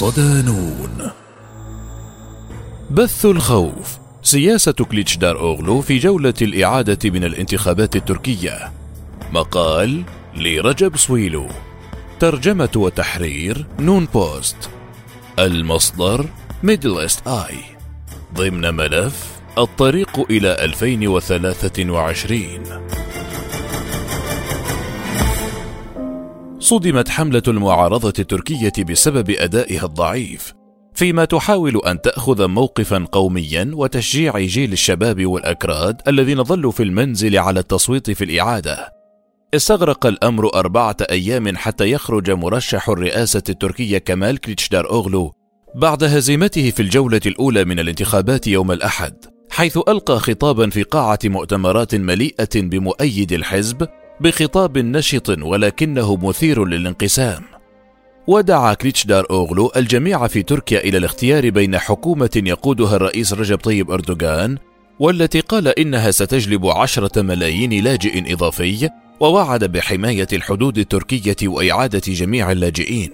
[0.00, 1.10] صدى نون
[2.90, 3.98] بث الخوف.
[4.22, 8.72] سياسة كليتشدار أوغلو في جولة الإعادة من الانتخابات التركية.
[9.32, 10.02] مقال
[10.36, 11.48] لرجب سويلو.
[12.20, 14.70] ترجمة وتحرير نون بوست.
[15.38, 16.26] المصدر
[16.62, 17.56] ميدل إيست آي.
[18.34, 22.62] ضمن ملف الطريق إلى 2023
[26.70, 30.54] صدمت حملة المعارضة التركية بسبب أدائها الضعيف
[30.94, 37.60] فيما تحاول أن تأخذ موقفا قوميا وتشجيع جيل الشباب والأكراد الذين ظلوا في المنزل على
[37.60, 38.92] التصويت في الإعادة.
[39.54, 45.32] استغرق الأمر أربعة أيام حتى يخرج مرشح الرئاسة التركية كمال كليتشدار أوغلو
[45.74, 49.14] بعد هزيمته في الجولة الأولى من الانتخابات يوم الأحد
[49.50, 53.88] حيث ألقى خطابا في قاعة مؤتمرات مليئة بمؤيد الحزب
[54.20, 57.42] بخطاب نشط ولكنه مثير للانقسام.
[58.26, 64.58] ودعا كليتشدار أوغلو الجميع في تركيا إلى الاختيار بين حكومة يقودها الرئيس رجب طيب أردوغان
[64.98, 73.10] والتي قال إنها ستجلب عشرة ملايين لاجئ إضافي ووعد بحماية الحدود التركية وإعادة جميع اللاجئين.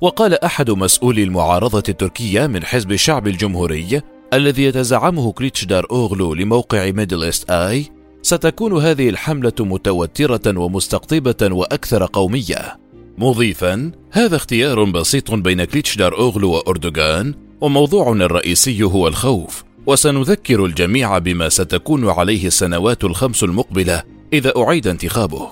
[0.00, 7.50] وقال أحد مسؤولي المعارضة التركية من حزب الشعب الجمهوري الذي يتزعمه كليتشدار أوغلو لموقع ميدلست
[7.50, 12.78] آي ستكون هذه الحملة متوترة ومستقطبة وأكثر قومية.
[13.18, 21.48] مضيفا هذا اختيار بسيط بين كليتشدار أوغلو وأردوغان وموضوعنا الرئيسي هو الخوف وسنذكر الجميع بما
[21.48, 25.48] ستكون عليه السنوات الخمس المقبلة إذا أعيد انتخابه.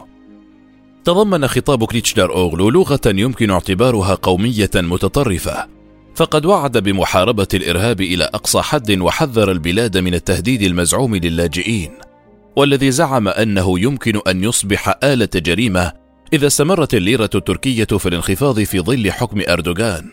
[1.05, 5.67] تضمن خطاب كليتشدار أوغلو لغة يمكن اعتبارها قومية متطرفة
[6.15, 12.08] فقد وعد بمحاربة الإرهاب إلى أقصى حد وحذر البلاد من التهديد المزعوم للاجئين.
[12.57, 15.93] والذي زعم أنه يمكن أن يصبح آلة جريمة
[16.33, 20.11] إذا استمرت الليرة التركية في الانخفاض في ظل حكم أردوغان.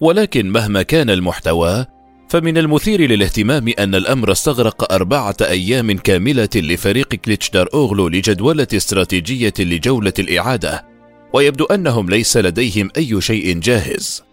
[0.00, 1.86] ولكن مهما كان المحتوى
[2.28, 10.12] فمن المثير للاهتمام أن الأمر استغرق أربعة أيام كاملة لفريق كليتشدار أوغلو لجدولة استراتيجية لجولة
[10.18, 10.84] الإعادة
[11.32, 14.27] ويبدو أنهم ليس لديهم أي شيء جاهز.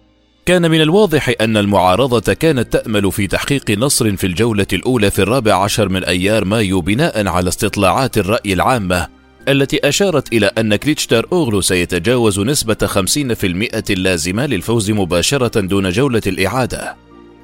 [0.45, 5.63] كان من الواضح أن المعارضة كانت تأمل في تحقيق نصر في الجولة الأولى في الرابع
[5.63, 9.07] عشر من أيار مايو بناء على استطلاعات الرأي العامة
[9.47, 12.95] التي أشارت إلى أن كليتشتر أوغلو سيتجاوز نسبة 50%
[13.89, 16.95] اللازمة للفوز مباشرة دون جولة الإعادة.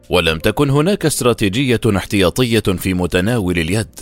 [0.10, 4.00] ولم تكن هناك استراتيجية احتياطية في متناول اليد.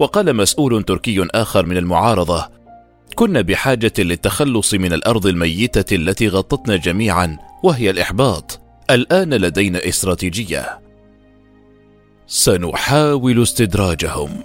[0.00, 2.48] وقال مسؤول تركي آخر من المعارضة
[3.14, 8.60] كنا بحاجة للتخلص من الأرض الميتة التي غطتنا جميعا وهي الإحباط.
[8.90, 10.80] الآن لدينا استراتيجية.
[12.26, 14.42] سنحاول استدراجهم.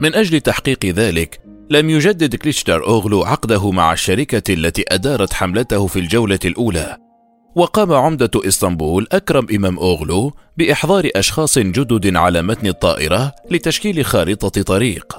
[0.00, 5.98] من أجل تحقيق ذلك لم يجدد كليشتر أوغلو عقده مع الشركة التي أدارت حملته في
[5.98, 6.96] الجولة الأولى.
[7.56, 15.18] وقام عمدة إسطنبول أكرم إمام أوغلو بإحضار أشخاص جدد على متن الطائرة لتشكيل خارطة طريق.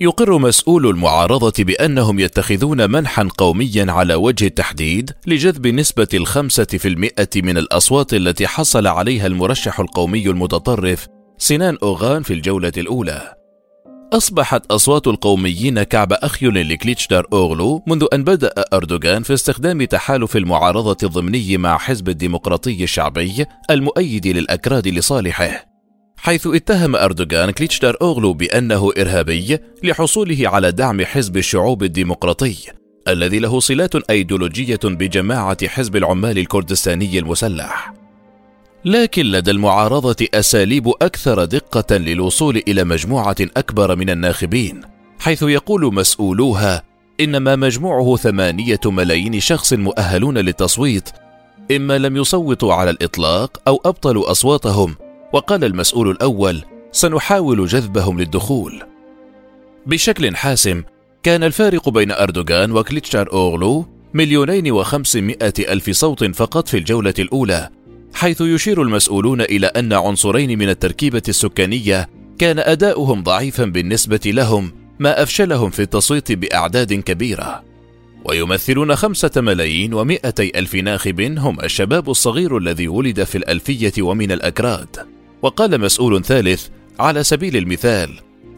[0.00, 7.28] يقر مسؤول المعارضة بأنهم يتخذون منحا قوميا على وجه التحديد لجذب نسبة الخمسة في المئة
[7.36, 11.06] من الأصوات التي حصل عليها المرشح القومي المتطرف
[11.38, 13.43] سنان أوغان في الجولة الأولى.
[14.14, 20.96] أصبحت أصوات القوميين كعب أخيل لكليتشدار أوغلو منذ أن بدأ أردوغان في استخدام تحالف المعارضة
[21.02, 25.66] الضمني مع حزب الديمقراطي الشعبي المؤيد للأكراد لصالحه.
[26.16, 32.56] حيث اتهم أردوغان كليتشدار أوغلو بأنه إرهابي لحصوله على دعم حزب الشعوب الديمقراطي
[33.08, 38.03] الذي له صلات أيديولوجية بجماعة حزب العمال الكردستاني المسلح.
[38.84, 44.80] لكن لدى المعارضة أساليب أكثر دقة للوصول إلى مجموعة أكبر من الناخبين،
[45.18, 46.82] حيث يقول مسؤولوها
[47.20, 51.08] إن ما مجموعه ثمانية ملايين شخص مؤهلون للتصويت،
[51.76, 54.96] إما لم يصوتوا على الإطلاق أو أبطلوا أصواتهم،
[55.32, 58.82] وقال المسؤول الأول: سنحاول جذبهم للدخول.
[59.86, 60.82] بشكل حاسم،
[61.22, 67.70] كان الفارق بين أردوغان وكليتشار أوغلو مليونين وخمسمائة ألف صوت فقط في الجولة الأولى
[68.14, 72.08] حيث يشير المسؤولون إلى أن عنصرين من التركيبة السكانية
[72.38, 77.64] كان أداؤهم ضعيفا بالنسبة لهم ما أفشلهم في التصويت بأعداد كبيرة.
[78.24, 85.06] ويمثلون خمسة ملايين ومائتي ألف ناخب هم الشباب الصغير الذي ولد في الألفية ومن الأكراد.
[85.42, 86.68] وقال مسؤول ثالث
[86.98, 88.10] على سبيل المثال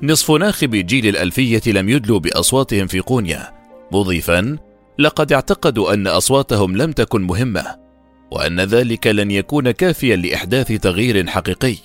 [0.03, 3.53] نصف ناخب جيل الألفية لم يدلوا بأصواتهم في قونيا.
[3.93, 4.57] مضيفا
[4.99, 7.86] لقد اعتقدوا أن أصواتهم لم تكن مهمة.
[8.31, 11.77] وأن ذلك لن يكون كافيا لإحداث تغيير حقيقي.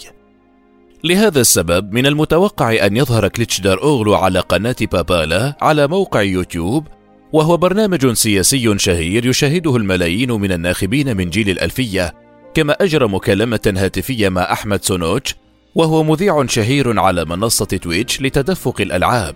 [1.03, 6.87] لهذا السبب من المتوقع أن يظهر كليتشدار أوغلو على قناة بابالا على موقع يوتيوب
[7.33, 12.13] وهو برنامج سياسي شهير يشاهده الملايين من الناخبين من جيل الألفية
[12.53, 15.35] كما أجرى مكالمة هاتفية مع أحمد سونوتش
[15.75, 19.35] وهو مذيع شهير على منصة تويتش لتدفق الألعاب.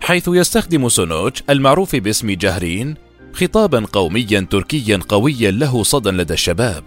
[0.00, 2.94] حيث يستخدم سونوتش المعروف باسم جهرين
[3.36, 6.84] خطابا قوميا تركيا قويا له صدى لدى الشباب.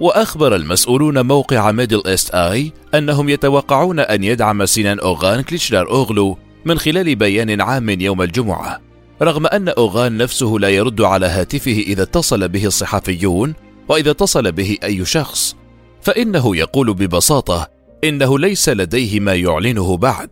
[0.00, 6.78] وأخبر المسؤولون موقع ميدل إيست آي أنهم يتوقعون أن يدعم سينان أوغان كليتشدار أوغلو من
[6.78, 8.80] خلال بيان عام يوم الجمعة
[9.22, 13.54] رغم أن أوغان نفسه لا يرد على هاتفه إذا اتصل به الصحفيون
[13.88, 15.56] وإذا اتصل به أي شخص
[16.02, 17.68] فإنه يقول ببساطة
[18.04, 20.30] إنه ليس لديه ما يعلنه بعد.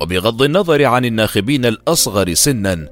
[0.00, 2.88] وبغض النظر عن الناخبين الأصغر سنا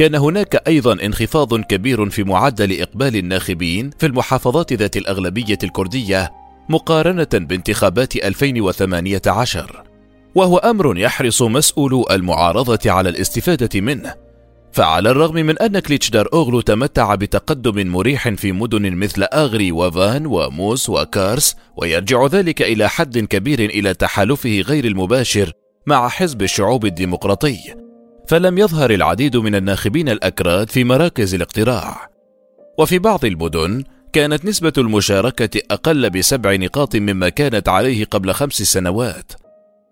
[0.00, 6.32] كان هناك أيضا انخفاض كبير في معدل إقبال الناخبين في المحافظات ذات الأغلبية الكردية
[6.68, 9.82] مقارنة بانتخابات 2018
[10.34, 14.14] وهو أمر يحرص مسؤولو المعارضة على الاستفادة منه.
[14.72, 20.88] فعلى الرغم من أن كليتشدار أوغلو تمتع بتقدم مريح في مدن مثل آغري وفان وموس
[20.88, 25.52] وكارس ويرجع ذلك إلى حد كبير إلى تحالفه غير المباشر
[25.86, 27.89] مع حزب الشعوب الديمقراطي.
[28.30, 32.10] فلم يظهر العديد من الناخبين الأكراد في مراكز الاقتراع.
[32.78, 39.32] وفي بعض المدن كانت نسبة المشاركة أقل بسبع نقاط مما كانت عليه قبل خمس سنوات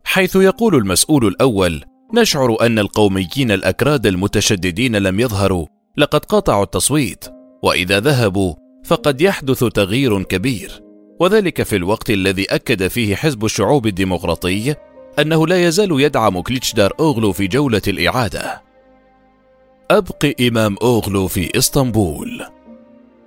[0.05, 7.25] حيث يقول المسؤول الأول نشعر أن القوميين الأكراد المتشددين لم يظهروا لقد قاطعوا التصويت
[7.63, 10.83] وإذا ذهبوا فقد يحدث تغيير كبير.
[11.21, 14.75] وذلك في الوقت الذي أكد فيه حزب الشعوب الديمقراطي
[15.19, 18.63] أنه لا يزال يدعم كليتشدار أوغلو في جولة الإعادة.
[19.91, 22.47] أبق إمام أوغلو في إسطنبول.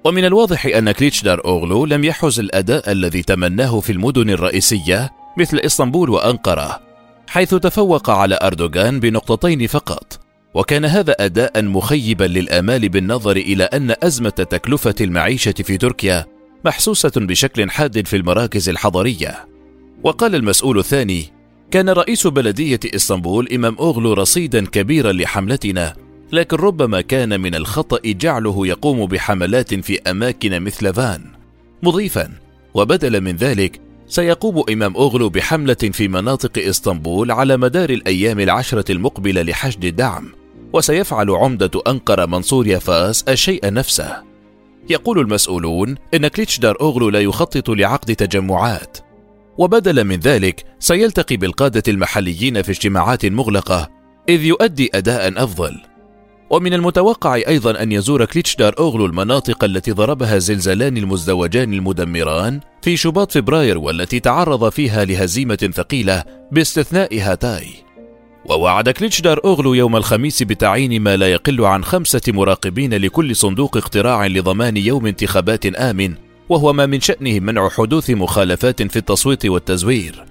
[0.04, 6.10] ومن الواضح أن كليتشدار أوغلو لم يحز الأداء الذي تمناه في المدن الرئيسية مثل إسطنبول
[6.10, 6.82] وأنقرة
[7.28, 10.20] حيث تفوق على أردوغان بنقطتين فقط
[10.54, 16.26] وكان هذا أداء مخيبا للآمال بالنظر إلى أن أزمة تكلفة المعيشة في تركيا
[16.66, 19.48] محسوسة بشكل حاد في المراكز الحضرية.
[20.04, 21.41] وقال المسؤول الثاني
[21.72, 25.94] كان رئيس بلدية إسطنبول إمام أوغلو رصيدا كبيرا لحملتنا
[26.32, 31.22] لكن ربما كان من الخطأ جعله يقوم بحملات في أماكن مثل فان.
[31.84, 32.30] مضيفا
[32.74, 39.42] وبدلا من ذلك سيقوم إمام أوغلو بحملة في مناطق إسطنبول على مدار الأيام العشرة المقبلة
[39.42, 40.32] لحشد الدعم
[40.74, 44.24] وسيفعل عمدة أنقرة منصور يافاس الشيء نفسه.
[44.90, 49.11] يقول المسؤولون إن كليتشدار أوغلو لا يخطط لعقد تجمعات.
[49.58, 53.90] وبدلا من ذلك سيلتقي بالقادة المحليين في اجتماعات مغلقة
[54.30, 55.82] إذ يؤدي أداء أفضل.
[56.50, 63.32] ومن المتوقع أيضا أن يزور كليتشدار أوغلو المناطق التي ضربها زلزالان المزدوجان المدمران في شباط
[63.32, 67.68] فبراير والتي تعرض فيها لهزيمة ثقيلة باستثناء هاتاي.
[68.46, 74.28] ووعد كليتشدار أوغلو يوم الخميس بتعيين ما لا يقل عن خمسة مراقبين لكل صندوق اقتراع
[74.28, 76.16] لضمان يوم انتخابات آمن
[76.52, 80.26] وهو ما من شأنه منع حدوث مخالفات في التصويت والتزوير.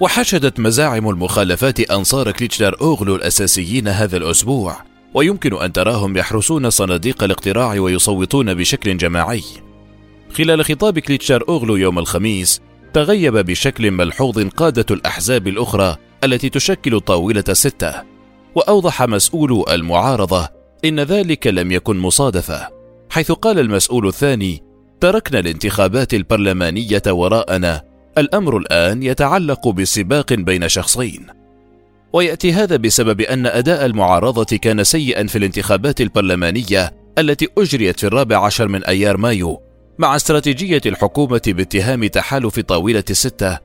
[0.00, 4.76] وحشدت مزاعم المخالفات أنصار كليتشدار أوغلو الأساسيين هذا الأسبوع
[5.14, 9.42] ويمكن أن تراهم يحرسون صناديق الاقتراع ويصوتون بشكل جماعي.
[10.32, 12.60] خلال خطاب كليتشدار أوغلو يوم الخميس
[12.92, 17.94] تغيب بشكل ملحوظ قادة الأحزاب الأخرى التي تشكل طاولة ستة
[18.54, 20.48] وأوضح مسؤول المعارضة
[20.84, 22.68] إن ذلك لم يكن مصادفة
[23.10, 24.66] حيث قال المسؤول الثاني
[25.00, 27.82] تركنا الانتخابات البرلمانية وراءنا.
[28.18, 31.26] الأمر الآن يتعلق بسباق بين شخصين.
[32.12, 38.44] ويأتي هذا بسبب أن أداء المعارضة كان سيئا في الانتخابات البرلمانية التي أجريت في الرابع
[38.44, 39.60] عشر من أيار مايو
[39.98, 43.58] مع استراتيجية الحكومة باتهام تحالف طاولة الستة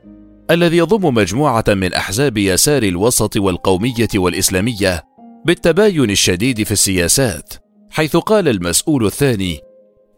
[0.51, 5.03] الذي يضم مجموعة من أحزاب يسار الوسط والقومية والإسلامية
[5.45, 7.53] بالتباين الشديد في السياسات
[7.89, 9.59] حيث قال المسؤول الثاني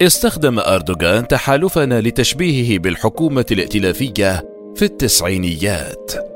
[0.05, 4.43] استخدم أردوغان تحالفنا لتشبيهه بالحكومة الائتلافية
[4.75, 6.32] في التسعينيات.